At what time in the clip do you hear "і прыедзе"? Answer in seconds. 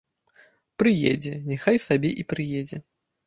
2.23-2.81